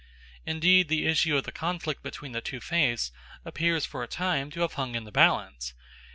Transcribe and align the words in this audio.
Indeed 0.47 0.87
the 0.87 1.05
issue 1.05 1.37
of 1.37 1.43
the 1.43 1.51
conflict 1.51 2.01
between 2.01 2.31
the 2.31 2.41
two 2.41 2.59
faiths 2.59 3.11
appears 3.45 3.85
for 3.85 4.01
a 4.01 4.07
time 4.07 4.49
to 4.49 4.61
have 4.61 4.73
hung 4.73 4.95
in 4.95 5.03
the 5.03 5.11
balance. 5.11 5.75